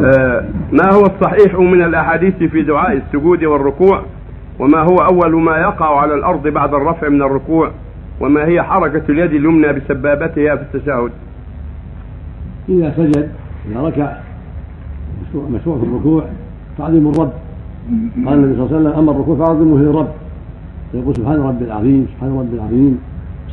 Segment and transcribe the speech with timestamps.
[0.00, 4.02] آه ما هو الصحيح من الأحاديث في دعاء السجود والركوع؟
[4.58, 7.70] وما هو أول ما يقع على الأرض بعد الرفع من الركوع؟
[8.20, 11.10] وما هي حركة اليد اليمنى بسبابتها في التشهد؟
[12.68, 13.28] إذا سجد
[13.70, 14.16] إذا ركع
[15.34, 16.24] مشروع في الركوع
[16.78, 17.32] تعظيم الرب.
[18.26, 20.08] قال النبي صلى الله عليه وسلم أما الركوع فعظمه للرب
[20.94, 22.98] يقول سبحان ربي العظيم سبحان ربي العظيم.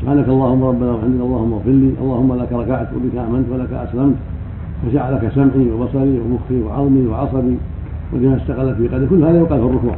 [0.01, 4.15] سبحانك اللهم ربنا وبحمدك اللهم اغفر لي اللهم لك ركعت وبك آمنت ولك أسلمت.
[4.87, 7.57] وجعل لك سمعي وبصري ومخي وعظمي وعصبي
[8.13, 9.95] وبما استقلت في قدري كل هذا يوقع في الركوع.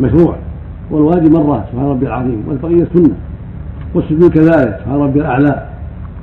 [0.00, 0.36] مشروع.
[0.90, 2.42] والواجب مرة سبحان ربي العظيم.
[2.48, 3.14] والبقيه سنة.
[3.94, 5.68] والسجود كذلك سبحان ربي الأعلى.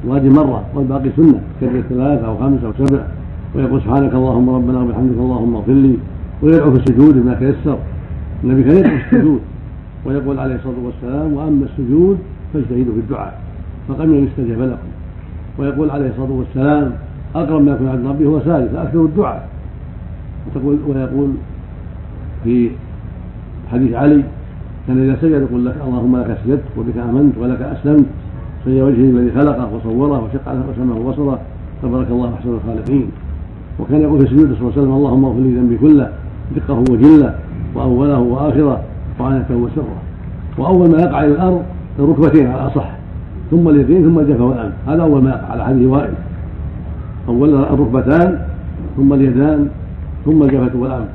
[0.04, 1.42] الواجب مرة والباقي سنة.
[1.62, 3.02] كذلك ثلاثة أو خمسه أو سبع.
[3.56, 5.96] ويقول سبحانك اللهم ربنا وبحمدك اللهم اغفر لي.
[6.44, 7.78] ويدعو في السجود بما تيسر.
[8.44, 9.40] النبي كان يدعو في السجود.
[10.06, 12.18] ويقول عليه الصلاة والسلام وأما السجود
[12.54, 13.40] فاجتهدوا في الدعاء.
[13.88, 14.88] فقد يستجاب لكم.
[15.60, 16.92] ويقول عليه الصلاة والسلام
[17.36, 19.50] أقرب ما يكون عند ربه هو سالس فاكثر الدعاء.
[20.48, 21.30] وتقول ويقول
[22.44, 22.70] في
[23.72, 24.24] حديث علي
[24.88, 28.06] كان إذا سجد يقول لك اللهم لك سجدت وبك آمنت ولك أسلمت
[28.66, 31.40] سجد وجهه الذي خلقه وصوره وشق على وسمه وبصره
[31.84, 33.08] تبارك الله أحسن الخالقين.
[33.80, 36.12] وكان يقول في سجود صلى الله عليه وسلم اللهم اغفر لي ذنبي كله
[36.56, 37.36] دقه وجله
[37.76, 38.82] وأوله وآخره
[39.20, 39.98] وعنته وسره
[40.58, 41.62] وأول ما يقع إلى الأرض
[42.00, 42.92] الركبتين على الأصح
[43.52, 46.14] ثم اليدين ثم الجبهه والانف هذا أول ما يقع على حديث وائل.
[47.28, 48.42] اول الركبتان
[48.98, 49.68] ثم اليدان
[50.26, 51.08] ثم الجبهة والانف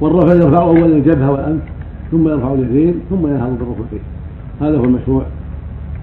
[0.00, 1.62] والرفع يرفع أولا الجبهة والانف
[2.10, 4.00] ثم يرفع اليدين ثم ينهض بالركبتين.
[4.60, 5.22] هذا هو المشروع.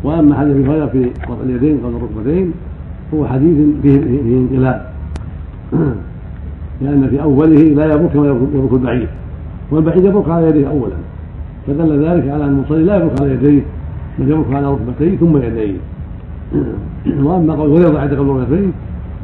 [0.04, 2.52] وأما حديث ابي في رفع اليدين قبل الركبتين
[3.14, 4.00] هو حديث فيه
[4.38, 4.86] انقلاب.
[6.82, 9.08] لأن في أوله لا يبرك كما يبرك البعيد
[9.72, 10.96] والبعيد يبرك على يديه اولا.
[11.68, 13.62] فدل ذلك على أن المصلي لا يبرك على يديه
[14.20, 15.78] بل يبرك على ركبتيه ثم يديه.
[17.26, 18.72] وأما قول وليضع عند قبل الركبتين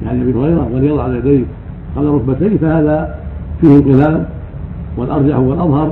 [0.05, 1.43] يعني أبي هريرة وليضع على يديه
[1.95, 3.15] قبل ركبتيه فهذا
[3.61, 4.25] فيه انقلاب
[4.97, 5.91] والأرجح والأظهر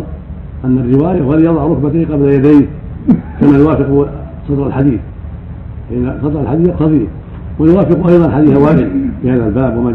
[0.66, 2.66] أن الرواية وليضع ركبتيه قبل يديه
[3.42, 4.10] كما يوافق
[4.48, 5.00] صدر الحديث.
[5.90, 7.06] فان صدر الحديث يقتضيه
[7.60, 9.92] ويوافق أيضا حديث وائل في هذا الباب وما